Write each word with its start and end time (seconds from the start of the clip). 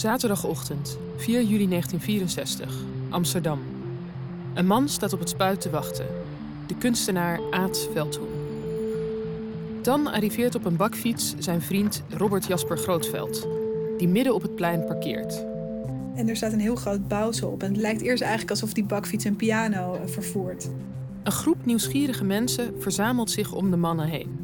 Zaterdagochtend, 0.00 0.98
4 1.16 1.42
juli 1.42 1.68
1964, 1.68 2.74
Amsterdam. 3.08 3.58
Een 4.54 4.66
man 4.66 4.88
staat 4.88 5.12
op 5.12 5.18
het 5.18 5.28
spuit 5.28 5.60
te 5.60 5.70
wachten. 5.70 6.06
De 6.66 6.74
kunstenaar 6.74 7.40
Aad 7.50 7.88
Veldhoen. 7.92 8.28
Dan 9.82 10.06
arriveert 10.06 10.54
op 10.54 10.64
een 10.64 10.76
bakfiets 10.76 11.34
zijn 11.38 11.62
vriend 11.62 12.02
Robert 12.08 12.46
Jasper 12.46 12.78
Grootveld, 12.78 13.48
die 13.98 14.08
midden 14.08 14.34
op 14.34 14.42
het 14.42 14.54
plein 14.54 14.84
parkeert. 14.84 15.44
En 16.14 16.28
er 16.28 16.36
staat 16.36 16.52
een 16.52 16.60
heel 16.60 16.76
groot 16.76 17.08
bouwsel 17.08 17.50
op. 17.50 17.62
En 17.62 17.72
het 17.72 17.80
lijkt 17.80 18.00
eerst 18.00 18.22
eigenlijk 18.22 18.50
alsof 18.50 18.72
die 18.72 18.84
bakfiets 18.84 19.24
een 19.24 19.36
piano 19.36 19.94
eh, 19.94 20.06
vervoert. 20.06 20.70
Een 21.22 21.32
groep 21.32 21.66
nieuwsgierige 21.66 22.24
mensen 22.24 22.74
verzamelt 22.78 23.30
zich 23.30 23.52
om 23.52 23.70
de 23.70 23.76
mannen 23.76 24.06
heen. 24.06 24.38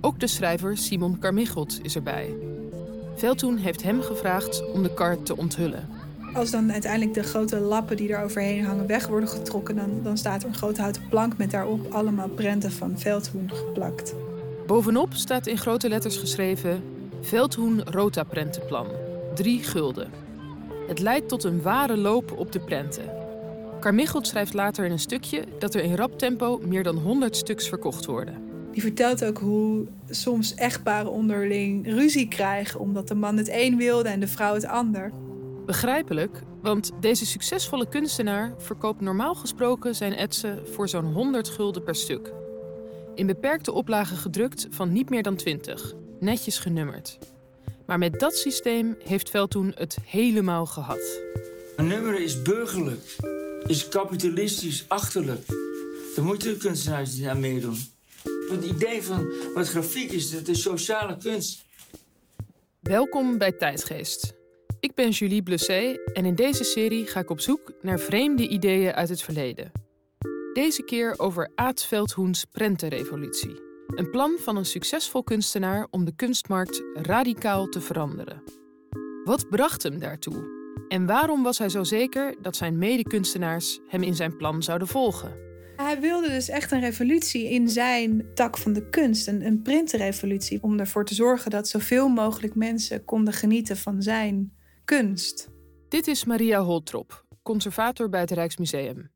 Ook 0.00 0.20
de 0.20 0.26
schrijver 0.26 0.76
Simon 0.76 1.18
Carmichelt 1.18 1.78
is 1.82 1.94
erbij. 1.94 2.47
Veldhoen 3.18 3.56
heeft 3.56 3.82
hem 3.82 4.02
gevraagd 4.02 4.72
om 4.72 4.82
de 4.82 4.94
kar 4.94 5.22
te 5.22 5.36
onthullen. 5.36 5.88
Als 6.34 6.50
dan 6.50 6.72
uiteindelijk 6.72 7.14
de 7.14 7.22
grote 7.22 7.58
lappen 7.58 7.96
die 7.96 8.12
er 8.12 8.24
overheen 8.24 8.64
hangen 8.64 8.86
weg 8.86 9.06
worden 9.06 9.28
getrokken, 9.28 9.76
dan, 9.76 10.02
dan 10.02 10.18
staat 10.18 10.42
er 10.42 10.48
een 10.48 10.54
grote 10.54 10.80
houten 10.80 11.02
plank 11.08 11.36
met 11.36 11.50
daarop 11.50 11.92
allemaal 11.92 12.28
prenten 12.28 12.72
van 12.72 12.98
Veldhoen 12.98 13.50
geplakt. 13.52 14.14
Bovenop 14.66 15.14
staat 15.14 15.46
in 15.46 15.58
grote 15.58 15.88
letters 15.88 16.16
geschreven 16.16 16.82
Veldhoen 17.20 17.82
Rota 17.84 18.22
Prentenplan. 18.22 18.86
Drie 19.34 19.62
gulden. 19.62 20.10
Het 20.88 20.98
leidt 20.98 21.28
tot 21.28 21.44
een 21.44 21.62
ware 21.62 21.96
loop 21.96 22.32
op 22.32 22.52
de 22.52 22.60
prenten. 22.60 23.04
Carmichelt 23.80 24.26
schrijft 24.26 24.54
later 24.54 24.84
in 24.84 24.90
een 24.90 24.98
stukje 24.98 25.44
dat 25.58 25.74
er 25.74 25.82
in 25.82 25.96
rap 25.96 26.18
tempo 26.18 26.60
meer 26.62 26.82
dan 26.82 26.96
100 26.96 27.36
stuks 27.36 27.68
verkocht 27.68 28.06
worden. 28.06 28.47
Die 28.72 28.82
vertelt 28.82 29.24
ook 29.24 29.38
hoe 29.38 29.86
soms 30.10 30.54
echtparen 30.54 31.10
onderling 31.10 31.86
ruzie 31.86 32.28
krijgen 32.28 32.80
omdat 32.80 33.08
de 33.08 33.14
man 33.14 33.36
het 33.36 33.48
een 33.52 33.76
wilde 33.76 34.08
en 34.08 34.20
de 34.20 34.28
vrouw 34.28 34.54
het 34.54 34.66
ander. 34.66 35.12
Begrijpelijk, 35.66 36.42
want 36.62 36.90
deze 37.00 37.26
succesvolle 37.26 37.88
kunstenaar 37.88 38.54
verkoopt 38.58 39.00
normaal 39.00 39.34
gesproken 39.34 39.94
zijn 39.94 40.14
etsen 40.14 40.66
voor 40.66 40.88
zo'n 40.88 41.12
100 41.12 41.48
gulden 41.48 41.82
per 41.82 41.94
stuk. 41.94 42.32
In 43.14 43.26
beperkte 43.26 43.72
oplagen 43.72 44.16
gedrukt 44.16 44.66
van 44.70 44.92
niet 44.92 45.10
meer 45.10 45.22
dan 45.22 45.36
20, 45.36 45.94
netjes 46.20 46.58
genummerd. 46.58 47.18
Maar 47.86 47.98
met 47.98 48.20
dat 48.20 48.36
systeem 48.36 48.96
heeft 49.04 49.30
Veldhoen 49.30 49.72
het 49.74 49.98
helemaal 50.04 50.66
gehad. 50.66 51.20
Een 51.76 51.86
nummer 51.86 52.20
is 52.20 52.42
burgerlijk, 52.42 53.16
is 53.66 53.88
kapitalistisch, 53.88 54.84
achterlijk. 54.88 55.46
Daar 56.14 56.24
moeten 56.24 56.58
kunstenaars 56.58 57.16
niet 57.16 57.26
aan 57.26 57.40
meedoen. 57.40 57.76
Het 58.48 58.64
idee 58.64 59.02
van 59.02 59.32
wat 59.54 59.68
grafiek 59.68 60.12
is, 60.12 60.30
dat 60.30 60.48
is 60.48 60.62
sociale 60.62 61.16
kunst. 61.16 61.64
Welkom 62.80 63.38
bij 63.38 63.52
Tijdgeest. 63.52 64.34
Ik 64.80 64.94
ben 64.94 65.10
Julie 65.10 65.42
Blusset 65.42 66.12
en 66.12 66.24
in 66.24 66.34
deze 66.34 66.64
serie 66.64 67.06
ga 67.06 67.20
ik 67.20 67.30
op 67.30 67.40
zoek 67.40 67.72
naar 67.82 67.98
vreemde 67.98 68.48
ideeën 68.48 68.92
uit 68.92 69.08
het 69.08 69.22
verleden. 69.22 69.72
Deze 70.52 70.82
keer 70.82 71.14
over 71.18 71.50
Aad 71.54 71.84
Veldhoens 71.84 72.44
prentenrevolutie. 72.44 73.60
Een 73.86 74.10
plan 74.10 74.36
van 74.38 74.56
een 74.56 74.66
succesvol 74.66 75.22
kunstenaar 75.22 75.86
om 75.90 76.04
de 76.04 76.14
kunstmarkt 76.16 76.82
radicaal 76.94 77.66
te 77.66 77.80
veranderen. 77.80 78.42
Wat 79.24 79.48
bracht 79.48 79.82
hem 79.82 79.98
daartoe? 79.98 80.56
En 80.88 81.06
waarom 81.06 81.42
was 81.42 81.58
hij 81.58 81.68
zo 81.68 81.84
zeker 81.84 82.34
dat 82.42 82.56
zijn 82.56 82.78
medekunstenaars 82.78 83.78
hem 83.88 84.02
in 84.02 84.14
zijn 84.14 84.36
plan 84.36 84.62
zouden 84.62 84.88
volgen? 84.88 85.47
Hij 85.82 86.00
wilde 86.00 86.28
dus 86.28 86.48
echt 86.48 86.72
een 86.72 86.80
revolutie 86.80 87.50
in 87.50 87.68
zijn 87.68 88.26
tak 88.34 88.58
van 88.58 88.72
de 88.72 88.88
kunst, 88.88 89.28
een, 89.28 89.46
een 89.46 89.62
printenrevolutie, 89.62 90.62
om 90.62 90.78
ervoor 90.78 91.04
te 91.04 91.14
zorgen 91.14 91.50
dat 91.50 91.68
zoveel 91.68 92.08
mogelijk 92.08 92.54
mensen 92.54 93.04
konden 93.04 93.34
genieten 93.34 93.76
van 93.76 94.02
zijn 94.02 94.52
kunst. 94.84 95.48
Dit 95.88 96.06
is 96.06 96.24
Maria 96.24 96.62
Holtrop, 96.62 97.24
conservator 97.42 98.08
bij 98.08 98.20
het 98.20 98.30
Rijksmuseum. 98.30 99.10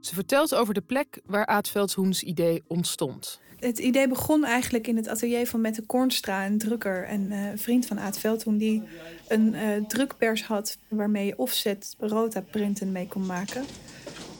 Ze 0.00 0.14
vertelt 0.14 0.54
over 0.54 0.74
de 0.74 0.80
plek 0.80 1.20
waar 1.24 1.46
Aad 1.46 1.68
Veldhoens 1.68 2.22
idee 2.22 2.62
ontstond. 2.66 3.40
Het 3.58 3.78
idee 3.78 4.08
begon 4.08 4.44
eigenlijk 4.44 4.86
in 4.86 4.96
het 4.96 5.08
atelier 5.08 5.46
van 5.46 5.60
Mette 5.60 5.82
Kornstra, 5.82 6.46
een 6.46 6.58
drukker 6.58 7.04
en 7.04 7.32
uh, 7.32 7.48
vriend 7.54 7.86
van 7.86 8.00
Aad 8.00 8.18
Veldhoen, 8.18 8.56
die 8.56 8.82
een 9.28 9.54
uh, 9.54 9.86
drukpers 9.86 10.44
had 10.44 10.78
waarmee 10.88 11.26
je 11.26 11.38
offset 11.38 11.96
rota-printen 11.98 12.92
mee 12.92 13.08
kon 13.08 13.26
maken. 13.26 13.64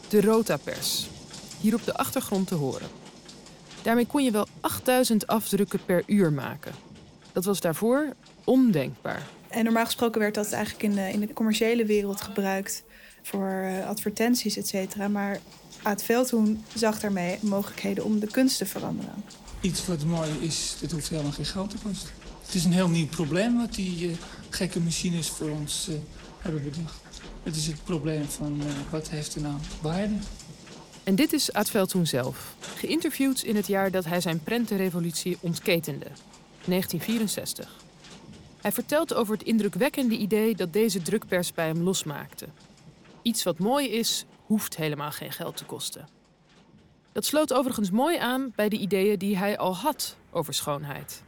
De 0.09 0.21
rota-pers, 0.21 1.09
hier 1.63 1.75
op 1.75 1.85
de 1.85 1.93
achtergrond 1.93 2.47
te 2.47 2.55
horen. 2.55 2.87
Daarmee 3.81 4.05
kon 4.05 4.23
je 4.23 4.31
wel 4.31 4.47
8000 4.61 5.27
afdrukken 5.27 5.79
per 5.85 6.03
uur 6.05 6.33
maken. 6.33 6.71
Dat 7.31 7.45
was 7.45 7.61
daarvoor 7.61 8.13
ondenkbaar. 8.43 9.27
En 9.47 9.63
normaal 9.63 9.85
gesproken 9.85 10.19
werd 10.19 10.35
dat 10.35 10.51
eigenlijk 10.51 10.83
in 10.83 10.95
de, 10.95 11.11
in 11.11 11.19
de 11.19 11.33
commerciële 11.33 11.85
wereld 11.85 12.21
gebruikt 12.21 12.83
voor 13.21 13.61
uh, 13.63 13.87
advertenties, 13.87 14.57
et 14.57 14.67
cetera. 14.67 15.07
Maar 15.07 15.39
Aad 15.83 16.03
Veldhoen 16.03 16.63
zag 16.73 16.99
daarmee 16.99 17.37
mogelijkheden 17.41 18.03
om 18.03 18.19
de 18.19 18.27
kunst 18.27 18.57
te 18.57 18.65
veranderen. 18.65 19.23
Iets 19.61 19.85
wat 19.85 20.03
mooi 20.03 20.31
is, 20.39 20.75
dit 20.79 20.91
hoeft 20.91 21.09
helemaal 21.09 21.31
geen 21.31 21.45
geld 21.45 21.69
te 21.69 21.77
kosten. 21.83 22.09
Het 22.45 22.53
is 22.53 22.65
een 22.65 22.73
heel 22.73 22.89
nieuw 22.89 23.07
probleem 23.07 23.57
wat 23.57 23.73
die 23.73 24.09
uh, 24.09 24.15
gekke 24.49 24.79
machines 24.79 25.29
voor 25.29 25.49
ons 25.49 25.87
uh, 25.89 25.95
hebben 26.39 26.63
bedacht. 26.63 27.01
Het 27.43 27.55
is 27.55 27.67
het 27.67 27.83
probleem 27.83 28.25
van 28.25 28.59
uh, 28.59 28.65
wat 28.89 29.09
heeft 29.09 29.35
er 29.35 29.41
nou 29.41 29.55
waarde. 29.81 30.13
En 31.03 31.15
dit 31.15 31.33
is 31.33 31.53
Aad 31.53 31.69
Veldhoen 31.69 32.07
zelf, 32.07 32.55
geïnterviewd 32.59 33.43
in 33.43 33.55
het 33.55 33.67
jaar 33.67 33.91
dat 33.91 34.05
hij 34.05 34.21
zijn 34.21 34.43
prentenrevolutie 34.43 35.37
ontketende, 35.39 36.07
1964. 36.65 37.81
Hij 38.61 38.71
vertelt 38.71 39.13
over 39.13 39.33
het 39.33 39.43
indrukwekkende 39.43 40.17
idee 40.17 40.55
dat 40.55 40.73
deze 40.73 41.01
drukpers 41.01 41.53
bij 41.53 41.67
hem 41.67 41.81
losmaakte. 41.81 42.47
Iets 43.21 43.43
wat 43.43 43.59
mooi 43.59 43.89
is, 43.89 44.25
hoeft 44.45 44.75
helemaal 44.75 45.11
geen 45.11 45.31
geld 45.31 45.57
te 45.57 45.65
kosten. 45.65 46.07
Dat 47.11 47.25
sloot 47.25 47.53
overigens 47.53 47.91
mooi 47.91 48.17
aan 48.17 48.51
bij 48.55 48.69
de 48.69 48.77
ideeën 48.77 49.19
die 49.19 49.37
hij 49.37 49.57
al 49.57 49.75
had 49.75 50.17
over 50.31 50.53
schoonheid. 50.53 51.23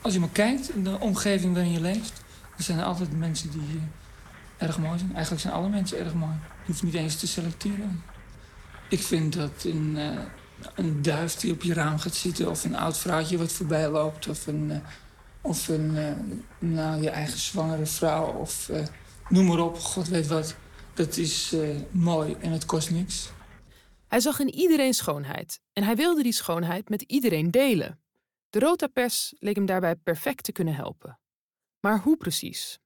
Als 0.00 0.12
je 0.12 0.20
maar 0.20 0.28
kijkt 0.28 0.70
in 0.70 0.84
de 0.84 1.00
omgeving 1.00 1.54
waarin 1.54 1.72
je 1.72 1.80
leeft, 1.80 2.22
dan 2.56 2.64
zijn 2.64 2.78
er 2.78 2.84
altijd 2.84 3.18
mensen 3.18 3.50
die 3.50 3.60
uh, 3.60 3.82
erg 4.56 4.78
mooi 4.78 4.98
zijn. 4.98 5.12
Eigenlijk 5.14 5.42
zijn 5.42 5.54
alle 5.54 5.68
mensen 5.68 5.98
erg 5.98 6.14
mooi. 6.14 6.32
Je 6.32 6.66
hoeft 6.66 6.82
niet 6.82 6.94
eens 6.94 7.16
te 7.16 7.26
selecteren. 7.26 8.02
Ik 8.88 9.02
vind 9.02 9.32
dat 9.32 9.64
een, 9.64 9.94
uh, 9.96 10.18
een 10.74 11.02
duif 11.02 11.34
die 11.34 11.52
op 11.52 11.62
je 11.62 11.74
raam 11.74 11.98
gaat 11.98 12.14
zitten, 12.14 12.50
of 12.50 12.64
een 12.64 12.76
oud 12.76 12.98
vrouwtje 12.98 13.38
wat 13.38 13.52
voorbij 13.52 13.88
loopt, 13.88 14.28
of 14.28 14.46
een, 14.46 14.70
uh, 14.70 14.76
of 15.40 15.68
een 15.68 15.94
nou, 16.58 17.02
je 17.02 17.10
eigen 17.10 17.38
zwangere 17.38 17.86
vrouw, 17.86 18.32
of 18.32 18.70
noem 19.28 19.46
maar 19.46 19.60
op, 19.60 19.78
god 19.78 20.08
weet 20.08 20.26
wat. 20.26 20.56
Dat 20.94 21.16
is 21.16 21.54
mooi 21.90 22.36
en 22.40 22.50
het 22.50 22.64
kost 22.64 22.90
niks. 22.90 23.30
Hij 24.08 24.20
zag 24.20 24.38
in 24.40 24.54
iedereen 24.54 24.94
schoonheid 24.94 25.60
en 25.72 25.82
hij 25.82 25.96
wilde 25.96 26.22
die 26.22 26.32
schoonheid 26.32 26.88
met 26.88 27.02
iedereen 27.02 27.50
delen. 27.50 28.00
De 28.50 28.58
Rotapers 28.58 29.34
leek 29.38 29.54
hem 29.54 29.66
daarbij 29.66 29.96
perfect 29.96 30.44
te 30.44 30.52
kunnen 30.52 30.74
helpen. 30.74 31.18
Maar 31.80 32.00
hoe 32.00 32.16
precies? 32.16 32.78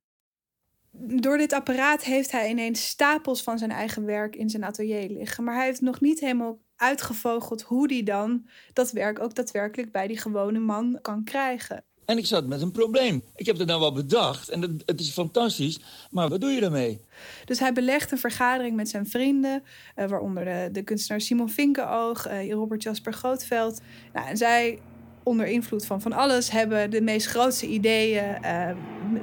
Door 0.93 1.39
dit 1.39 1.53
apparaat 1.53 2.05
heeft 2.05 2.31
hij 2.31 2.51
ineens 2.51 2.89
stapels 2.89 3.43
van 3.43 3.59
zijn 3.59 3.71
eigen 3.71 4.05
werk 4.05 4.37
in 4.37 4.51
zijn 4.51 4.65
atelier 4.65 5.09
liggen. 5.09 5.45
Maar 5.45 5.55
hij 5.55 5.65
heeft 5.65 5.81
nog 5.81 6.01
niet 6.01 6.21
helemaal 6.21 6.59
uitgevogeld 6.77 7.63
hoe 7.63 7.93
hij 7.93 8.03
dan 8.03 8.47
dat 8.73 8.91
werk 8.91 9.21
ook 9.21 9.35
daadwerkelijk 9.35 9.93
bij 9.93 10.07
die 10.07 10.19
gewone 10.19 10.59
man 10.59 10.99
kan 11.03 11.25
krijgen. 11.25 11.85
En 12.05 12.19
ik 12.19 12.27
zat 12.27 12.47
met 12.47 12.63
een 12.63 12.73
probleem. 12.73 13.23
Ik 13.35 13.47
heb 13.47 13.59
het 13.59 13.67
nou 13.67 13.81
wel 13.81 13.93
bedacht 13.93 14.49
en 14.49 14.63
het, 14.63 14.83
het, 14.87 15.01
is 15.01 15.11
fantastisch, 15.11 15.81
maar 16.11 16.29
wat 16.29 16.41
doe 16.41 16.51
je 16.51 16.61
daarmee? 16.61 17.01
Dus 17.45 17.59
hij 17.59 17.73
belegt 17.73 18.13
een 18.13 18.19
vergadering 18.19 18.77
met 18.77 18.89
zijn 18.89 19.07
vrienden, 19.07 19.63
uh, 19.97 20.09
waaronder 20.09 20.45
de, 20.45 20.69
de 20.73 20.83
kunstenaar 20.83 21.21
Simon 21.21 21.49
Vinkenoog, 21.49 22.29
uh, 22.29 22.53
Robert 22.53 22.83
Jasper 22.83 23.13
Grootveld. 23.13 23.81
Nou, 24.13 24.29
en 24.29 24.37
zij 24.37 24.79
onder 25.23 25.47
invloed 25.47 25.87
van 25.87 26.01
van 26.01 26.13
alles 26.13 26.51
hebben 26.51 26.91
de 26.91 27.01
meest 27.01 27.27
grootste 27.27 27.67
ideeën. 27.67 28.39
Uh, 28.45 28.71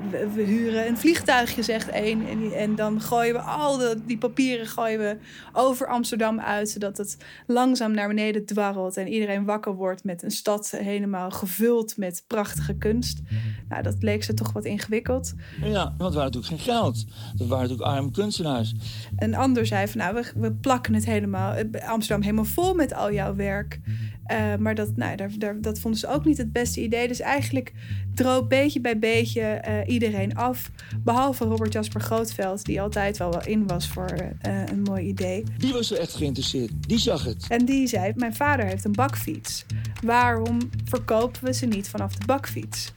we, 0.09 0.29
we, 0.33 0.41
huren 0.41 0.87
een 0.87 0.97
vliegtuigje, 0.97 1.63
zegt 1.63 1.89
één. 1.89 2.27
En, 2.27 2.51
en 2.51 2.75
dan 2.75 3.01
gooien 3.01 3.33
we 3.33 3.39
al 3.39 3.77
de, 3.77 3.97
die 4.05 4.17
papieren 4.17 4.67
gooien 4.67 4.99
we 4.99 5.17
over 5.53 5.87
Amsterdam 5.87 6.39
uit. 6.39 6.69
Zodat 6.69 6.97
het 6.97 7.17
langzaam 7.47 7.91
naar 7.91 8.07
beneden 8.07 8.45
dwarrelt. 8.45 8.97
En 8.97 9.07
iedereen 9.07 9.45
wakker 9.45 9.75
wordt 9.75 10.03
met 10.03 10.23
een 10.23 10.31
stad 10.31 10.71
helemaal 10.77 11.31
gevuld 11.31 11.97
met 11.97 12.23
prachtige 12.27 12.73
kunst. 12.73 13.21
Nou, 13.69 13.83
dat 13.83 13.95
leek 13.99 14.23
ze 14.23 14.33
toch 14.33 14.51
wat 14.51 14.65
ingewikkeld. 14.65 15.33
Ja, 15.61 15.83
want 15.83 16.13
het 16.13 16.13
waren 16.13 16.31
natuurlijk 16.31 16.47
geen 16.47 16.73
geld. 16.73 17.05
Dat 17.35 17.47
waren 17.47 17.69
natuurlijk 17.69 17.97
arme 17.97 18.11
kunstenaars. 18.11 18.73
Een 19.17 19.35
ander 19.35 19.65
zei 19.65 19.87
van 19.87 19.99
nou, 19.99 20.13
we, 20.13 20.31
we 20.35 20.51
plakken 20.51 20.93
het 20.93 21.05
helemaal, 21.05 21.55
Amsterdam 21.85 22.21
helemaal 22.21 22.45
vol 22.45 22.73
met 22.73 22.93
al 22.93 23.11
jouw 23.13 23.35
werk. 23.35 23.79
Uh, 24.31 24.55
maar 24.55 24.75
dat, 24.75 24.95
nou, 24.95 25.15
daar, 25.15 25.31
daar, 25.37 25.61
dat 25.61 25.79
vonden 25.79 25.99
ze 25.99 26.07
ook 26.07 26.25
niet 26.25 26.37
het 26.37 26.51
beste 26.51 26.83
idee. 26.83 27.07
Dus 27.07 27.19
eigenlijk 27.19 27.73
droop 28.13 28.49
beetje 28.49 28.81
bij 28.81 28.99
beetje 28.99 29.41
uh, 29.69 29.87
iedereen 29.87 30.35
af. 30.35 30.69
Behalve 31.03 31.45
Robert 31.45 31.73
Jasper 31.73 32.01
Grootveld, 32.01 32.65
die 32.65 32.81
altijd 32.81 33.17
wel 33.17 33.31
wel 33.31 33.45
in 33.45 33.67
was 33.67 33.87
voor 33.87 34.11
uh, 34.11 34.63
een 34.65 34.81
mooi 34.81 35.07
idee. 35.07 35.43
Die 35.57 35.73
was 35.73 35.91
er 35.91 35.99
echt 35.99 36.15
geïnteresseerd. 36.15 36.71
Die 36.87 36.99
zag 36.99 37.23
het. 37.23 37.45
En 37.47 37.65
die 37.65 37.87
zei: 37.87 38.11
Mijn 38.15 38.35
vader 38.35 38.65
heeft 38.65 38.85
een 38.85 38.91
bakfiets. 38.91 39.65
Waarom 40.03 40.57
verkopen 40.85 41.43
we 41.43 41.53
ze 41.53 41.65
niet 41.65 41.89
vanaf 41.89 42.15
de 42.15 42.25
bakfiets? 42.25 42.93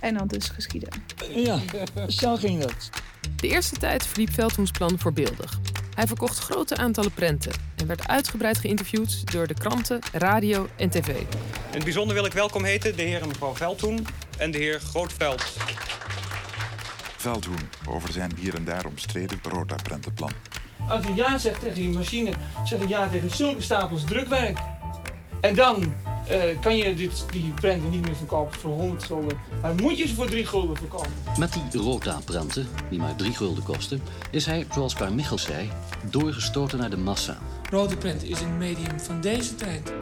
En 0.00 0.14
dan 0.14 0.26
dus 0.26 0.48
geschieden. 0.48 0.88
Ja, 1.34 1.58
zo 2.08 2.36
ging 2.36 2.60
dat. 2.60 2.90
De 3.36 3.48
eerste 3.48 3.76
tijd 3.76 4.06
verliep 4.06 4.32
Veldhoens 4.32 4.70
plan 4.70 4.98
voorbeeldig. 4.98 5.60
Hij 5.94 6.06
verkocht 6.06 6.38
grote 6.38 6.76
aantallen 6.76 7.12
prenten 7.12 7.52
en 7.76 7.86
werd 7.86 8.08
uitgebreid 8.08 8.58
geïnterviewd 8.58 9.32
door 9.32 9.46
de 9.46 9.54
kranten, 9.54 9.98
radio 10.12 10.68
en 10.76 10.90
tv. 10.90 11.08
In 11.08 11.26
het 11.70 11.84
bijzonder 11.84 12.14
wil 12.14 12.24
ik 12.24 12.32
welkom 12.32 12.64
heten 12.64 12.96
de 12.96 13.02
heer 13.02 13.22
en 13.22 13.28
mevrouw 13.28 13.54
Veldhoen 13.54 14.06
en 14.38 14.50
de 14.50 14.58
heer 14.58 14.80
Grootveld. 14.80 15.44
Veldhoen 17.22 17.68
over 17.88 18.12
zijn 18.12 18.32
hier 18.36 18.54
en 18.54 18.64
daar 18.64 18.86
omstreden 18.86 19.38
rotaprentenplan. 19.42 20.30
Als 20.88 21.06
je 21.06 21.14
ja 21.14 21.38
zegt 21.38 21.60
tegen 21.60 21.74
die 21.74 21.88
machine, 21.88 22.32
zeg 22.64 22.80
je 22.80 22.88
ja 22.88 23.08
tegen 23.08 23.30
zulke 23.30 23.62
stapels 23.62 24.04
drukwerk. 24.04 24.58
En 25.40 25.54
dan 25.54 25.94
eh, 26.28 26.60
kan 26.60 26.76
je 26.76 26.94
dit, 26.94 27.24
die 27.30 27.52
prenten 27.54 27.90
niet 27.90 28.06
meer 28.06 28.16
verkopen 28.16 28.60
voor 28.60 28.70
100 28.70 29.04
gulden. 29.04 29.38
Maar 29.60 29.74
moet 29.74 29.98
je 29.98 30.06
ze 30.06 30.14
voor 30.14 30.26
3 30.26 30.46
gulden 30.46 30.76
verkopen. 30.76 31.10
Met 31.38 31.52
die 31.52 31.80
rota-prenten, 31.80 32.66
die 32.90 32.98
maar 32.98 33.16
3 33.16 33.32
gulden 33.32 33.64
kosten, 33.64 34.02
is 34.30 34.46
hij, 34.46 34.66
zoals 34.72 34.94
Paar 34.94 35.12
Michels 35.12 35.42
zei, 35.42 35.70
doorgestoten 36.10 36.78
naar 36.78 36.90
de 36.90 36.96
massa. 36.96 37.38
Rode 37.70 37.96
prent 37.96 38.22
is 38.22 38.40
een 38.40 38.58
medium 38.58 39.00
van 39.00 39.20
deze 39.20 39.54
tijd. 39.54 39.92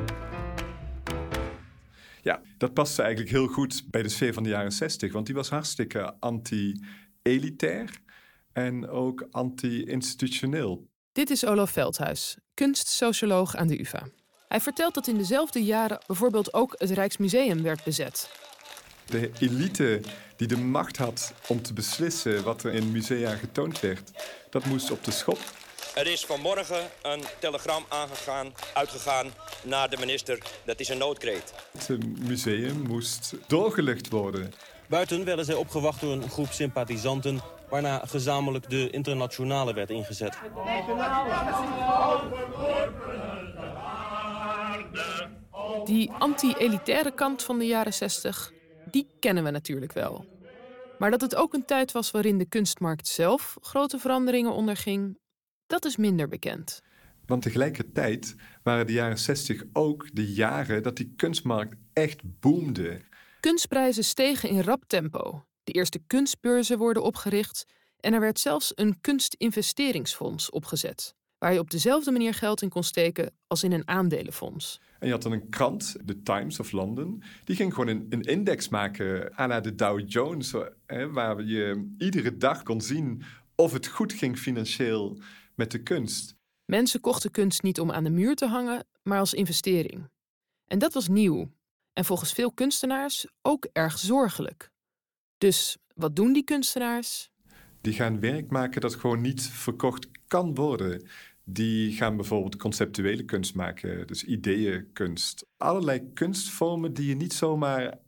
Ja, 2.22 2.40
dat 2.58 2.74
paste 2.74 3.02
eigenlijk 3.02 3.32
heel 3.32 3.46
goed 3.46 3.84
bij 3.90 4.02
de 4.02 4.08
sfeer 4.08 4.34
van 4.34 4.42
de 4.42 4.48
jaren 4.48 4.72
60, 4.72 5.12
want 5.12 5.26
die 5.26 5.34
was 5.34 5.48
hartstikke 5.48 6.14
anti-elitair 7.30 7.90
en 8.52 8.88
ook 8.88 9.26
anti-institutioneel. 9.30 10.88
Dit 11.12 11.30
is 11.30 11.46
Olaf 11.46 11.70
Veldhuis, 11.70 12.36
kunstsocioloog 12.54 13.56
aan 13.56 13.66
de 13.66 13.80
UvA. 13.80 14.08
Hij 14.48 14.60
vertelt 14.60 14.94
dat 14.94 15.06
in 15.06 15.16
dezelfde 15.16 15.64
jaren 15.64 16.00
bijvoorbeeld 16.06 16.54
ook 16.54 16.74
het 16.78 16.90
Rijksmuseum 16.90 17.62
werd 17.62 17.84
bezet. 17.84 18.30
De 19.06 19.30
elite 19.38 20.00
die 20.36 20.46
de 20.46 20.56
macht 20.56 20.96
had 20.96 21.34
om 21.48 21.62
te 21.62 21.72
beslissen 21.72 22.44
wat 22.44 22.62
er 22.62 22.72
in 22.72 22.92
musea 22.92 23.34
getoond 23.34 23.80
werd, 23.80 24.10
dat 24.50 24.64
moest 24.64 24.90
op 24.90 25.04
de 25.04 25.10
schop. 25.10 25.38
Er 25.94 26.06
is 26.06 26.24
vanmorgen 26.24 26.90
een 27.02 27.22
telegram 27.40 27.84
aangegaan, 27.88 28.52
uitgegaan 28.74 29.32
naar 29.64 29.90
de 29.90 29.96
minister. 29.96 30.38
Dat 30.64 30.80
is 30.80 30.88
een 30.88 30.98
noodkreet. 30.98 31.54
Het 31.78 32.18
museum 32.18 32.82
moest 32.86 33.34
doorgelucht 33.46 34.08
worden. 34.08 34.52
Buiten 34.90 35.24
werden 35.24 35.44
zij 35.44 35.54
opgewacht 35.54 36.00
door 36.00 36.12
een 36.12 36.30
groep 36.30 36.50
sympathisanten... 36.50 37.40
waarna 37.68 38.02
gezamenlijk 38.06 38.70
de 38.70 38.90
internationale 38.90 39.74
werd 39.74 39.90
ingezet. 39.90 40.38
Die 45.84 46.10
anti-elitaire 46.10 47.14
kant 47.14 47.42
van 47.42 47.58
de 47.58 47.66
jaren 47.66 47.92
60, 47.92 48.52
die 48.90 49.06
kennen 49.20 49.44
we 49.44 49.50
natuurlijk 49.50 49.92
wel. 49.92 50.24
Maar 50.98 51.10
dat 51.10 51.20
het 51.20 51.34
ook 51.34 51.54
een 51.54 51.64
tijd 51.64 51.92
was 51.92 52.10
waarin 52.10 52.38
de 52.38 52.48
kunstmarkt 52.48 53.08
zelf 53.08 53.56
grote 53.60 53.98
veranderingen 53.98 54.52
onderging, 54.52 55.18
dat 55.66 55.84
is 55.84 55.96
minder 55.96 56.28
bekend. 56.28 56.82
Want 57.26 57.42
tegelijkertijd 57.42 58.36
waren 58.62 58.86
de 58.86 58.92
jaren 58.92 59.18
60 59.18 59.64
ook 59.72 60.08
de 60.12 60.32
jaren 60.32 60.82
dat 60.82 60.96
die 60.96 61.12
kunstmarkt 61.16 61.74
echt 61.92 62.20
boomde. 62.40 63.00
Kunstprijzen 63.40 64.04
stegen 64.04 64.48
in 64.48 64.60
rap 64.60 64.84
tempo. 64.86 65.44
De 65.62 65.72
eerste 65.72 65.98
kunstbeurzen 66.06 66.78
worden 66.78 67.02
opgericht 67.02 67.64
en 67.96 68.12
er 68.12 68.20
werd 68.20 68.38
zelfs 68.38 68.72
een 68.74 69.00
kunstinvesteringsfonds 69.00 70.50
opgezet, 70.50 71.14
waar 71.38 71.52
je 71.52 71.58
op 71.58 71.70
dezelfde 71.70 72.10
manier 72.10 72.34
geld 72.34 72.62
in 72.62 72.68
kon 72.68 72.84
steken 72.84 73.32
als 73.46 73.62
in 73.62 73.72
een 73.72 73.88
aandelenfonds. 73.88 74.80
En 74.98 75.06
je 75.06 75.12
had 75.12 75.22
dan 75.22 75.32
een 75.32 75.48
krant, 75.48 75.96
The 76.06 76.22
Times 76.22 76.60
of 76.60 76.72
London, 76.72 77.22
die 77.44 77.56
ging 77.56 77.74
gewoon 77.74 77.88
een, 77.88 78.06
een 78.08 78.22
index 78.22 78.68
maken 78.68 79.36
aan 79.36 79.62
de 79.62 79.74
Dow 79.74 80.10
Jones, 80.10 80.54
hè, 80.86 81.10
waar 81.10 81.42
je 81.42 81.94
iedere 81.98 82.36
dag 82.36 82.62
kon 82.62 82.80
zien 82.80 83.22
of 83.54 83.72
het 83.72 83.86
goed 83.86 84.12
ging 84.12 84.38
financieel 84.38 85.18
met 85.54 85.70
de 85.70 85.82
kunst. 85.82 86.34
Mensen 86.64 87.00
kochten 87.00 87.30
kunst 87.30 87.62
niet 87.62 87.80
om 87.80 87.90
aan 87.90 88.04
de 88.04 88.10
muur 88.10 88.34
te 88.34 88.46
hangen, 88.46 88.86
maar 89.02 89.18
als 89.18 89.34
investering. 89.34 90.10
En 90.66 90.78
dat 90.78 90.92
was 90.92 91.08
nieuw. 91.08 91.50
En 92.00 92.06
volgens 92.06 92.32
veel 92.32 92.52
kunstenaars 92.52 93.26
ook 93.42 93.68
erg 93.72 93.98
zorgelijk. 93.98 94.70
Dus 95.38 95.78
wat 95.94 96.16
doen 96.16 96.32
die 96.32 96.42
kunstenaars? 96.42 97.30
Die 97.80 97.92
gaan 97.92 98.20
werk 98.20 98.50
maken 98.50 98.80
dat 98.80 98.94
gewoon 98.94 99.20
niet 99.20 99.42
verkocht 99.42 100.08
kan 100.26 100.54
worden. 100.54 101.08
Die 101.44 101.92
gaan 101.92 102.16
bijvoorbeeld 102.16 102.56
conceptuele 102.56 103.24
kunst 103.24 103.54
maken, 103.54 104.06
dus 104.06 104.24
ideeënkunst. 104.24 105.46
Allerlei 105.56 106.12
kunstvormen 106.14 106.94
die 106.94 107.08
je 107.08 107.14
niet 107.14 107.32
zomaar 107.32 107.98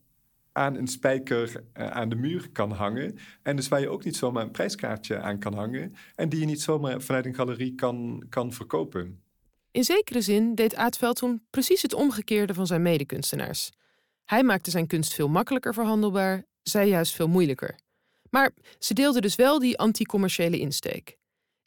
aan 0.52 0.74
een 0.74 0.88
spijker 0.88 1.64
uh, 1.76 1.90
aan 1.90 2.08
de 2.08 2.16
muur 2.16 2.50
kan 2.52 2.70
hangen. 2.70 3.18
En 3.42 3.56
dus 3.56 3.68
waar 3.68 3.80
je 3.80 3.88
ook 3.88 4.04
niet 4.04 4.16
zomaar 4.16 4.42
een 4.42 4.50
prijskaartje 4.50 5.18
aan 5.18 5.38
kan 5.38 5.54
hangen. 5.54 5.94
En 6.14 6.28
die 6.28 6.40
je 6.40 6.46
niet 6.46 6.62
zomaar 6.62 7.00
vanuit 7.00 7.26
een 7.26 7.34
galerie 7.34 7.74
kan, 7.74 8.26
kan 8.28 8.52
verkopen. 8.52 9.22
In 9.70 9.84
zekere 9.84 10.20
zin 10.20 10.54
deed 10.54 10.74
Aad 10.74 11.16
toen 11.16 11.46
precies 11.50 11.82
het 11.82 11.94
omgekeerde 11.94 12.54
van 12.54 12.66
zijn 12.66 12.82
medekunstenaars. 12.82 13.70
Hij 14.32 14.42
maakte 14.42 14.70
zijn 14.70 14.86
kunst 14.86 15.14
veel 15.14 15.28
makkelijker 15.28 15.74
verhandelbaar, 15.74 16.44
zij 16.62 16.88
juist 16.88 17.14
veel 17.14 17.28
moeilijker. 17.28 17.78
Maar 18.30 18.52
ze 18.78 18.94
deelden 18.94 19.22
dus 19.22 19.34
wel 19.34 19.58
die 19.58 19.78
anti-commerciële 19.78 20.58
insteek. 20.58 21.18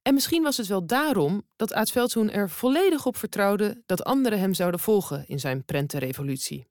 En 0.02 0.14
misschien 0.14 0.44
was 0.44 0.58
het 0.58 0.68
wel 0.68 0.86
daarom 0.86 1.44
dat 1.56 1.74
Aad 1.74 1.92
Veldhoen 1.92 2.32
er 2.32 2.50
volledig 2.50 3.06
op 3.06 3.18
vertrouwde 3.18 3.84
dat 3.86 4.04
anderen 4.04 4.40
hem 4.40 4.54
zouden 4.54 4.80
volgen 4.80 5.28
in 5.28 5.40
zijn 5.40 5.64
prentenrevolutie. 5.64 6.68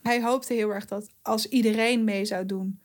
Hij 0.00 0.22
hoopte 0.22 0.54
heel 0.54 0.70
erg 0.70 0.84
dat 0.84 1.08
als 1.22 1.48
iedereen 1.48 2.04
mee 2.04 2.24
zou 2.24 2.46
doen, 2.46 2.82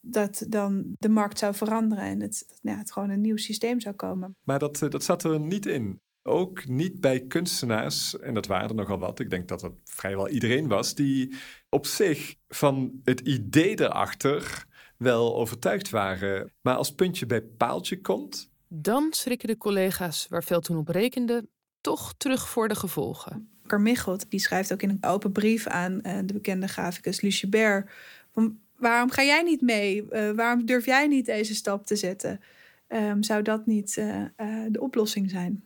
dat 0.00 0.44
dan 0.48 0.94
de 0.98 1.08
markt 1.08 1.38
zou 1.38 1.54
veranderen 1.54 2.04
en 2.04 2.20
het, 2.20 2.58
ja, 2.60 2.76
het 2.76 2.92
gewoon 2.92 3.10
een 3.10 3.20
nieuw 3.20 3.36
systeem 3.36 3.80
zou 3.80 3.94
komen. 3.94 4.36
Maar 4.42 4.58
dat, 4.58 4.78
dat 4.78 5.04
zat 5.04 5.24
er 5.24 5.40
niet 5.40 5.66
in. 5.66 6.00
Ook 6.26 6.68
niet 6.68 7.00
bij 7.00 7.20
kunstenaars, 7.20 8.18
en 8.18 8.34
dat 8.34 8.46
waren 8.46 8.68
er 8.68 8.74
nogal 8.74 8.98
wat. 8.98 9.20
Ik 9.20 9.30
denk 9.30 9.48
dat 9.48 9.60
dat 9.60 9.72
vrijwel 9.84 10.28
iedereen 10.28 10.68
was, 10.68 10.94
die 10.94 11.34
op 11.68 11.86
zich 11.86 12.34
van 12.48 13.00
het 13.04 13.20
idee 13.20 13.80
erachter 13.80 14.66
wel 14.96 15.36
overtuigd 15.36 15.90
waren. 15.90 16.52
Maar 16.60 16.76
als 16.76 16.94
puntje 16.94 17.26
bij 17.26 17.42
paaltje 17.42 18.00
komt. 18.00 18.50
Dan 18.68 19.06
schrikken 19.10 19.48
de 19.48 19.56
collega's 19.56 20.26
waar 20.28 20.44
Veldhoen 20.44 20.76
op 20.76 20.88
rekende 20.88 21.46
toch 21.80 22.14
terug 22.16 22.48
voor 22.48 22.68
de 22.68 22.74
gevolgen. 22.74 23.48
Carmichelt 23.66 24.30
die 24.30 24.40
schrijft 24.40 24.72
ook 24.72 24.82
in 24.82 24.90
een 24.90 25.04
open 25.04 25.32
brief 25.32 25.66
aan 25.66 25.92
uh, 25.92 26.18
de 26.24 26.32
bekende 26.32 26.68
graficus 26.68 27.20
Lucebert... 27.20 27.90
Van, 28.32 28.58
waarom 28.76 29.10
ga 29.10 29.22
jij 29.22 29.42
niet 29.42 29.60
mee? 29.60 30.06
Uh, 30.10 30.30
waarom 30.30 30.66
durf 30.66 30.86
jij 30.86 31.06
niet 31.06 31.26
deze 31.26 31.54
stap 31.54 31.86
te 31.86 31.96
zetten? 31.96 32.40
Um, 32.88 33.22
zou 33.22 33.42
dat 33.42 33.66
niet 33.66 33.96
uh, 33.96 34.24
de 34.68 34.80
oplossing 34.80 35.30
zijn? 35.30 35.64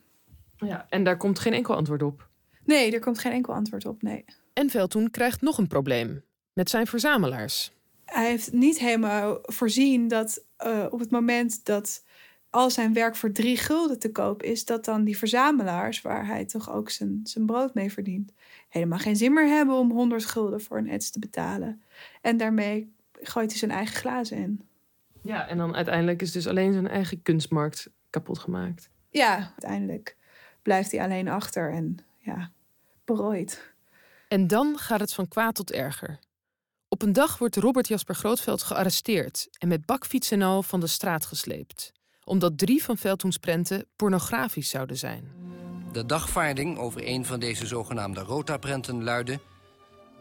Ja, 0.59 0.85
en 0.89 1.03
daar 1.03 1.17
komt 1.17 1.39
geen 1.39 1.53
enkel 1.53 1.75
antwoord 1.75 2.01
op. 2.01 2.27
Nee, 2.63 2.91
er 2.91 2.99
komt 2.99 3.19
geen 3.19 3.31
enkel 3.31 3.53
antwoord 3.53 3.85
op, 3.85 4.01
nee. 4.01 4.25
En 4.53 4.69
Veldhoen 4.69 5.11
krijgt 5.11 5.41
nog 5.41 5.57
een 5.57 5.67
probleem 5.67 6.23
met 6.53 6.69
zijn 6.69 6.87
verzamelaars. 6.87 7.71
Hij 8.05 8.29
heeft 8.29 8.51
niet 8.51 8.79
helemaal 8.79 9.39
voorzien 9.41 10.07
dat 10.07 10.43
op 10.89 10.99
het 10.99 11.11
moment 11.11 11.65
dat 11.65 12.05
al 12.49 12.69
zijn 12.69 12.93
werk 12.93 13.15
voor 13.15 13.31
drie 13.31 13.57
gulden 13.57 13.99
te 13.99 14.11
koop 14.11 14.43
is, 14.43 14.65
dat 14.65 14.85
dan 14.85 15.03
die 15.03 15.17
verzamelaars, 15.17 16.01
waar 16.01 16.25
hij 16.25 16.45
toch 16.45 16.71
ook 16.71 16.89
zijn, 16.89 17.19
zijn 17.23 17.45
brood 17.45 17.73
mee 17.73 17.91
verdient, 17.91 18.33
helemaal 18.69 18.99
geen 18.99 19.15
zin 19.15 19.33
meer 19.33 19.47
hebben 19.47 19.75
om 19.75 19.91
100 19.91 20.25
gulden 20.25 20.61
voor 20.61 20.77
een 20.77 20.89
ets 20.89 21.09
te 21.09 21.19
betalen. 21.19 21.81
En 22.21 22.37
daarmee 22.37 22.93
gooit 23.21 23.49
hij 23.49 23.59
zijn 23.59 23.71
eigen 23.71 23.95
glazen 23.95 24.37
in. 24.37 24.61
Ja, 25.21 25.47
en 25.47 25.57
dan 25.57 25.75
uiteindelijk 25.75 26.21
is 26.21 26.31
dus 26.31 26.47
alleen 26.47 26.73
zijn 26.73 26.87
eigen 26.87 27.21
kunstmarkt 27.21 27.89
kapot 28.09 28.39
gemaakt. 28.39 28.89
Ja, 29.09 29.37
uiteindelijk 29.37 30.17
blijft 30.69 30.91
hij 30.91 31.01
alleen 31.01 31.27
achter 31.27 31.73
en 31.73 31.97
ja, 32.17 32.51
berooid. 33.05 33.73
En 34.27 34.47
dan 34.47 34.77
gaat 34.77 34.99
het 34.99 35.13
van 35.13 35.27
kwaad 35.27 35.55
tot 35.55 35.71
erger. 35.71 36.19
Op 36.87 37.01
een 37.01 37.13
dag 37.13 37.37
wordt 37.37 37.55
Robert 37.55 37.87
Jasper 37.87 38.15
Grootveld 38.15 38.63
gearresteerd 38.63 39.47
en 39.57 39.67
met 39.67 39.85
bakfiets 39.85 40.31
en 40.31 40.41
al 40.41 40.63
van 40.63 40.79
de 40.79 40.87
straat 40.87 41.25
gesleept 41.25 41.91
omdat 42.29 42.57
drie 42.57 42.83
van 42.83 42.97
Veldhoens 42.97 43.37
prenten 43.37 43.85
pornografisch 43.95 44.69
zouden 44.69 44.97
zijn. 44.97 45.31
De 45.91 46.05
dagvaarding 46.05 46.77
over 46.77 47.07
een 47.07 47.25
van 47.25 47.39
deze 47.39 47.67
zogenaamde 47.67 48.19
rotaprenten 48.19 49.03
luidde... 49.03 49.39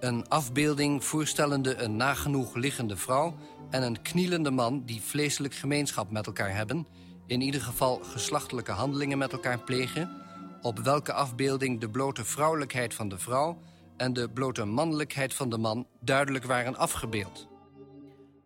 een 0.00 0.28
afbeelding 0.28 1.04
voorstellende 1.04 1.74
een 1.74 1.96
nagenoeg 1.96 2.54
liggende 2.54 2.96
vrouw... 2.96 3.36
en 3.70 3.82
een 3.82 4.02
knielende 4.02 4.50
man 4.50 4.82
die 4.84 5.00
vleeselijk 5.00 5.54
gemeenschap 5.54 6.10
met 6.10 6.26
elkaar 6.26 6.54
hebben... 6.54 6.86
in 7.26 7.40
ieder 7.40 7.60
geval 7.60 8.00
geslachtelijke 8.02 8.72
handelingen 8.72 9.18
met 9.18 9.32
elkaar 9.32 9.58
plegen... 9.58 10.26
op 10.62 10.78
welke 10.78 11.12
afbeelding 11.12 11.80
de 11.80 11.90
blote 11.90 12.24
vrouwelijkheid 12.24 12.94
van 12.94 13.08
de 13.08 13.18
vrouw... 13.18 13.58
en 13.96 14.12
de 14.12 14.30
blote 14.30 14.64
mannelijkheid 14.64 15.34
van 15.34 15.50
de 15.50 15.58
man 15.58 15.86
duidelijk 16.00 16.44
waren 16.44 16.76
afgebeeld. 16.76 17.48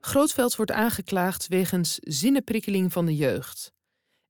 Grootveld 0.01 0.57
wordt 0.57 0.71
aangeklaagd 0.71 1.49
wegens 1.49 1.99
zinnenprikkeling 2.01 2.93
van 2.93 3.07
de 3.07 3.17
jeugd. 3.17 3.73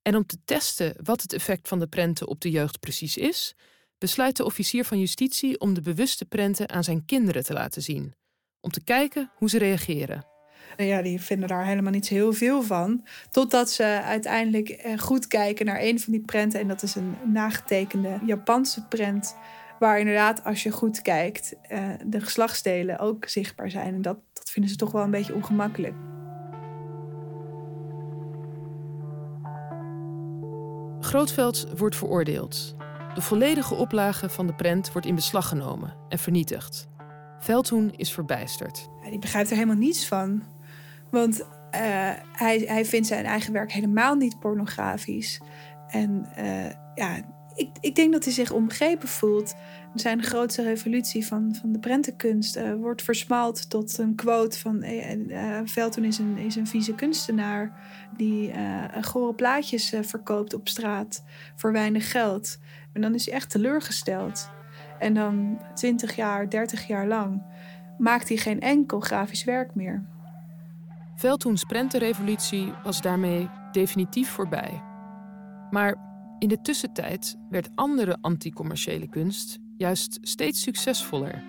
En 0.02 0.16
om 0.16 0.26
te 0.26 0.38
testen 0.44 0.94
wat 1.02 1.22
het 1.22 1.32
effect 1.32 1.68
van 1.68 1.78
de 1.78 1.86
prenten 1.86 2.28
op 2.28 2.40
de 2.40 2.50
jeugd 2.50 2.80
precies 2.80 3.16
is, 3.16 3.54
besluit 3.98 4.36
de 4.36 4.44
officier 4.44 4.84
van 4.84 4.98
justitie 4.98 5.60
om 5.60 5.74
de 5.74 5.80
bewuste 5.80 6.24
prenten 6.24 6.68
aan 6.68 6.84
zijn 6.84 7.04
kinderen 7.04 7.44
te 7.44 7.52
laten 7.52 7.82
zien, 7.82 8.14
om 8.60 8.70
te 8.70 8.84
kijken 8.84 9.32
hoe 9.34 9.48
ze 9.48 9.58
reageren. 9.58 10.31
En 10.76 10.86
ja, 10.86 11.02
die 11.02 11.20
vinden 11.20 11.48
daar 11.48 11.66
helemaal 11.66 11.92
niet 11.92 12.06
zo 12.06 12.14
heel 12.14 12.32
veel 12.32 12.62
van. 12.62 13.04
Totdat 13.30 13.70
ze 13.70 13.84
uiteindelijk 14.04 14.68
eh, 14.68 14.98
goed 14.98 15.26
kijken 15.26 15.66
naar 15.66 15.80
een 15.80 16.00
van 16.00 16.12
die 16.12 16.22
prenten. 16.22 16.60
En 16.60 16.68
dat 16.68 16.82
is 16.82 16.94
een 16.94 17.14
nagetekende 17.24 18.18
Japanse 18.24 18.86
prent. 18.86 19.36
Waar 19.78 19.98
inderdaad, 19.98 20.44
als 20.44 20.62
je 20.62 20.70
goed 20.70 21.02
kijkt, 21.02 21.54
eh, 21.62 21.88
de 22.06 22.20
geslachtsdelen 22.20 22.98
ook 22.98 23.28
zichtbaar 23.28 23.70
zijn. 23.70 23.94
En 23.94 24.02
dat, 24.02 24.18
dat 24.32 24.50
vinden 24.50 24.70
ze 24.70 24.76
toch 24.76 24.92
wel 24.92 25.02
een 25.02 25.10
beetje 25.10 25.34
ongemakkelijk. 25.34 25.94
Grootveld 31.00 31.66
wordt 31.76 31.96
veroordeeld. 31.96 32.74
De 33.14 33.22
volledige 33.22 33.74
oplage 33.74 34.28
van 34.28 34.46
de 34.46 34.54
prent 34.54 34.92
wordt 34.92 35.06
in 35.06 35.14
beslag 35.14 35.48
genomen 35.48 35.96
en 36.08 36.18
vernietigd. 36.18 36.88
Veldhoen 37.38 37.92
is 37.96 38.12
verbijsterd. 38.12 38.88
Ja, 39.02 39.10
die 39.10 39.18
begrijpt 39.18 39.50
er 39.50 39.56
helemaal 39.56 39.76
niets 39.76 40.06
van. 40.06 40.42
Want 41.12 41.40
uh, 41.40 41.46
hij, 42.32 42.64
hij 42.66 42.84
vindt 42.84 43.06
zijn 43.06 43.24
eigen 43.24 43.52
werk 43.52 43.72
helemaal 43.72 44.14
niet 44.14 44.38
pornografisch. 44.38 45.40
En 45.88 46.26
uh, 46.38 46.70
ja, 46.94 47.16
ik, 47.54 47.68
ik 47.80 47.94
denk 47.94 48.12
dat 48.12 48.24
hij 48.24 48.32
zich 48.32 48.50
onbegrepen 48.50 49.08
voelt. 49.08 49.54
Zijn 49.94 50.22
grootste 50.22 50.62
revolutie 50.62 51.26
van, 51.26 51.54
van 51.60 51.72
de 51.72 51.78
prentenkunst 51.78 52.56
uh, 52.56 52.74
wordt 52.74 53.02
versmalt 53.02 53.70
tot 53.70 53.98
een 53.98 54.14
quote 54.14 54.58
van 54.58 54.84
uh, 54.84 55.60
is 56.04 56.18
een, 56.18 56.38
is 56.38 56.56
een 56.56 56.66
vieze 56.66 56.94
kunstenaar 56.94 57.72
die 58.16 58.52
gore 59.00 59.34
plaatjes 59.34 59.94
verkoopt 60.00 60.54
op 60.54 60.68
straat 60.68 61.24
voor 61.54 61.72
weinig 61.72 62.10
geld. 62.10 62.58
En 62.92 63.00
dan 63.00 63.14
is 63.14 63.26
hij 63.26 63.34
echt 63.34 63.50
teleurgesteld. 63.50 64.50
En 64.98 65.14
dan 65.14 65.60
20 65.74 66.16
jaar, 66.16 66.50
30 66.50 66.86
jaar 66.86 67.06
lang 67.06 67.42
maakt 67.98 68.28
hij 68.28 68.36
geen 68.36 68.60
enkel 68.60 69.00
grafisch 69.00 69.44
werk 69.44 69.74
meer. 69.74 70.11
Veldhoens 71.22 71.64
prentenrevolutie 71.64 72.72
was 72.84 73.00
daarmee 73.00 73.48
definitief 73.72 74.28
voorbij. 74.28 74.82
Maar 75.70 75.96
in 76.38 76.48
de 76.48 76.60
tussentijd 76.60 77.36
werd 77.50 77.70
andere 77.74 78.18
anticommerciële 78.20 79.08
kunst 79.08 79.58
juist 79.76 80.18
steeds 80.22 80.62
succesvoller. 80.62 81.42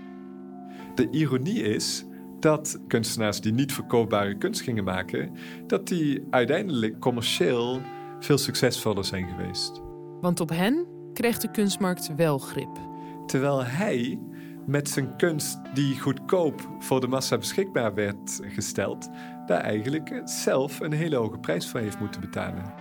De 0.95 1.09
ironie 1.09 1.61
is 1.61 2.05
dat 2.39 2.79
kunstenaars 2.87 3.41
die 3.41 3.53
niet 3.53 3.73
verkoopbare 3.73 4.37
kunst 4.37 4.61
gingen 4.61 4.83
maken, 4.83 5.31
dat 5.67 5.87
die 5.87 6.23
uiteindelijk 6.29 6.99
commercieel 6.99 7.81
veel 8.19 8.37
succesvoller 8.37 9.05
zijn 9.05 9.27
geweest. 9.27 9.81
Want 10.21 10.39
op 10.39 10.49
hen 10.49 10.87
kreeg 11.13 11.37
de 11.37 11.51
kunstmarkt 11.51 12.15
wel 12.15 12.37
grip. 12.37 12.79
Terwijl 13.25 13.63
hij 13.63 14.19
met 14.65 14.89
zijn 14.89 15.15
kunst 15.17 15.59
die 15.73 15.99
goedkoop 15.99 16.69
voor 16.79 17.01
de 17.01 17.07
massa 17.07 17.37
beschikbaar 17.37 17.93
werd 17.93 18.39
gesteld, 18.43 19.09
daar 19.47 19.61
eigenlijk 19.61 20.21
zelf 20.25 20.79
een 20.79 20.93
hele 20.93 21.15
hoge 21.15 21.39
prijs 21.39 21.69
voor 21.69 21.79
heeft 21.79 21.99
moeten 21.99 22.21
betalen. 22.21 22.73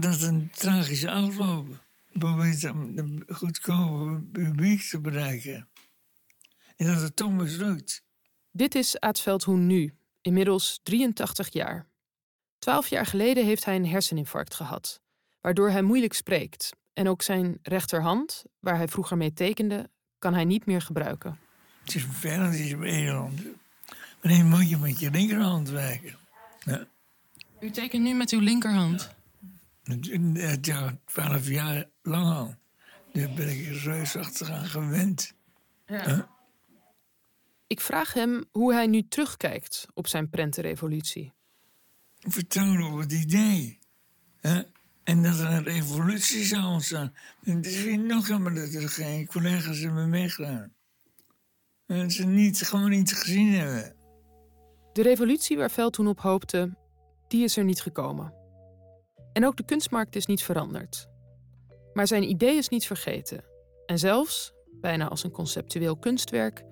Dat 0.00 0.14
is 0.14 0.22
een 0.22 0.50
tragische 0.50 1.10
afloop. 1.10 1.66
Probeert 2.12 2.70
om 2.70 2.96
de 2.96 3.24
goedkope 3.26 4.22
publiek 4.32 4.82
te 4.82 5.00
bereiken. 5.00 5.68
En 6.76 6.86
dat 6.86 7.00
het 7.00 7.16
toch 7.16 7.32
mislukt. 7.32 8.04
Dit 8.50 8.74
is 8.74 9.00
Aetsveldhoen 9.00 9.66
nu, 9.66 9.94
inmiddels 10.20 10.80
83 10.82 11.52
jaar. 11.52 11.86
Twaalf 12.58 12.86
jaar 12.86 13.06
geleden 13.06 13.44
heeft 13.44 13.64
hij 13.64 13.76
een 13.76 13.86
herseninfarct 13.86 14.54
gehad, 14.54 15.00
waardoor 15.40 15.70
hij 15.70 15.82
moeilijk 15.82 16.12
spreekt. 16.12 16.70
En 16.92 17.08
ook 17.08 17.22
zijn 17.22 17.58
rechterhand, 17.62 18.44
waar 18.58 18.76
hij 18.76 18.88
vroeger 18.88 19.16
mee 19.16 19.32
tekende, 19.32 19.90
kan 20.18 20.34
hij 20.34 20.44
niet 20.44 20.66
meer 20.66 20.80
gebruiken. 20.80 21.38
Het 21.84 21.94
is 21.94 22.02
vervelend 22.02 22.46
als 22.46 22.68
je 22.68 22.76
met 22.76 22.88
één 22.88 23.14
hand 23.14 23.40
Wanneer 24.20 24.44
moet 24.44 24.68
je 24.68 24.76
met 24.76 25.00
je 25.00 25.10
linkerhand 25.10 25.68
werken? 25.68 26.16
Ja. 26.64 26.86
U 27.60 27.70
tekent 27.70 28.02
nu 28.02 28.14
met 28.14 28.30
uw 28.30 28.40
linkerhand? 28.40 29.14
Ja, 30.62 30.98
twaalf 31.04 31.48
jaar 31.48 31.88
lang 32.02 32.34
al. 32.34 32.54
Daar 33.12 33.32
ben 33.32 33.48
ik 33.48 33.82
reusachtig 33.82 34.50
aan 34.50 34.66
gewend. 34.66 35.34
Ja. 35.86 36.30
Ik 37.66 37.80
vraag 37.80 38.12
hem 38.12 38.44
hoe 38.50 38.72
hij 38.72 38.86
nu 38.86 39.08
terugkijkt 39.08 39.86
op 39.94 40.06
zijn 40.06 40.28
prentenrevolutie. 40.28 41.32
Vertrouwen 42.18 42.92
op 42.92 42.98
het 42.98 43.12
idee. 43.12 43.78
En 45.04 45.22
dat 45.22 45.38
er 45.38 45.46
een 45.46 45.64
revolutie 45.64 46.44
zou 46.44 46.64
ontstaan. 46.64 47.14
Het 47.44 47.66
is 47.66 47.82
weer 47.82 47.98
nog 47.98 48.38
maar 48.38 48.54
dat 48.54 48.72
er 48.72 48.88
geen 48.88 49.26
collega's 49.26 49.78
hebben 49.78 50.08
meegedaan. 50.08 50.72
Dat 52.00 52.12
ze 52.12 52.26
niet, 52.26 52.62
gewoon 52.62 52.90
niet 52.90 53.12
gezien 53.12 53.52
hebben. 53.52 53.94
De 54.92 55.02
revolutie 55.02 55.56
waar 55.56 55.70
Veld 55.70 55.92
toen 55.92 56.06
op 56.06 56.20
hoopte, 56.20 56.74
die 57.28 57.44
is 57.44 57.56
er 57.56 57.64
niet 57.64 57.80
gekomen. 57.80 58.34
En 59.32 59.46
ook 59.46 59.56
de 59.56 59.64
kunstmarkt 59.64 60.16
is 60.16 60.26
niet 60.26 60.42
veranderd. 60.42 61.08
Maar 61.92 62.06
zijn 62.06 62.28
idee 62.28 62.56
is 62.56 62.68
niet 62.68 62.86
vergeten. 62.86 63.44
En 63.86 63.98
zelfs, 63.98 64.52
bijna 64.80 65.08
als 65.08 65.24
een 65.24 65.30
conceptueel 65.30 65.96
kunstwerk, 65.96 66.64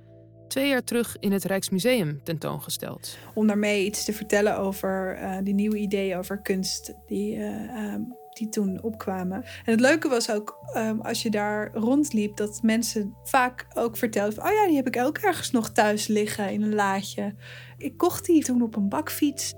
twee 0.49 0.69
jaar 0.69 0.85
terug 0.85 1.17
in 1.19 1.33
het 1.33 1.45
Rijksmuseum 1.45 2.23
tentoongesteld. 2.23 3.17
Om 3.35 3.47
daarmee 3.47 3.85
iets 3.85 4.05
te 4.05 4.12
vertellen 4.12 4.59
over 4.59 5.19
uh, 5.23 5.39
die 5.43 5.55
nieuwe 5.55 5.77
ideeën 5.77 6.19
over 6.19 6.43
kunst 6.43 6.95
die, 7.07 7.37
uh, 7.37 7.93
um, 7.93 8.17
die 8.31 8.49
toen 8.49 8.83
opkwamen. 8.83 9.45
En 9.45 9.73
het 9.73 9.81
leuke 9.81 10.09
was 10.09 10.31
ook 10.31 10.59
um, 10.77 11.01
als 11.01 11.23
je 11.23 11.31
daar 11.31 11.75
rondliep, 11.75 12.37
dat 12.37 12.63
mensen 12.63 13.15
vaak 13.23 13.67
ook 13.75 13.97
vertelden: 13.97 14.35
van, 14.35 14.45
Oh 14.45 14.53
ja, 14.53 14.67
die 14.67 14.77
heb 14.77 14.87
ik 14.87 14.97
ook 14.97 15.19
ergens 15.19 15.51
nog 15.51 15.71
thuis 15.71 16.07
liggen 16.07 16.53
in 16.53 16.63
een 16.63 16.75
laadje. 16.75 17.35
Ik 17.77 17.97
kocht 17.97 18.25
die 18.25 18.45
toen 18.45 18.63
op 18.63 18.77
een 18.77 18.89
bakfiets. 18.89 19.53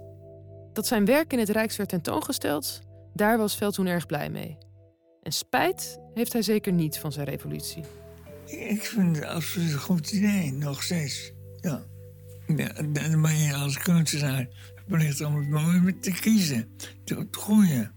Dat 0.72 0.86
zijn 0.86 1.04
werk 1.04 1.32
in 1.32 1.38
het 1.38 1.48
Rijks 1.48 1.76
werd 1.76 1.88
tentoongesteld, 1.88 2.82
daar 3.14 3.38
was 3.38 3.56
Veld 3.56 3.74
toen 3.74 3.86
erg 3.86 4.06
blij 4.06 4.30
mee. 4.30 4.58
En 5.22 5.32
spijt 5.32 5.98
heeft 6.14 6.32
hij 6.32 6.42
zeker 6.42 6.72
niet 6.72 6.98
van 6.98 7.12
zijn 7.12 7.26
revolutie. 7.26 7.84
Ik 8.46 8.84
vind 8.84 9.16
het 9.16 9.24
absoluut 9.24 9.72
een 9.72 9.78
goed 9.78 10.12
idee, 10.12 10.52
nog 10.52 10.82
steeds. 10.82 11.32
Ja. 11.60 11.82
ja 12.46 12.72
dan 12.72 13.22
ben 13.22 13.38
je 13.38 13.54
als 13.54 13.78
kunstenaar 13.78 14.48
verplicht 14.74 15.20
om 15.20 15.36
het 15.36 15.48
mooie 15.48 15.98
te 15.98 16.10
kiezen. 16.10 16.68
Het 17.04 17.36
goede. 17.36 17.90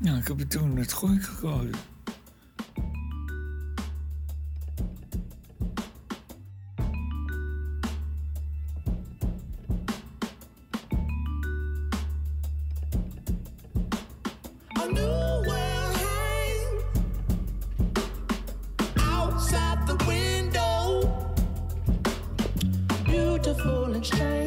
Ja, 0.00 0.16
ik 0.16 0.28
heb 0.28 0.38
het 0.38 0.50
toen 0.50 0.76
het 0.76 0.92
goede 0.92 1.20
gekozen. 1.20 1.74
beautiful 23.06 23.94
and 23.94 24.04
strange. 24.04 24.45